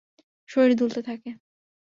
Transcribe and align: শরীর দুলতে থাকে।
শরীর 0.49 0.73
দুলতে 0.77 1.01
থাকে। 1.03 1.29